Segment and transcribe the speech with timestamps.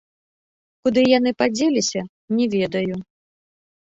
[0.87, 2.01] Куды яны падзеліся,
[2.41, 2.95] не ведаю.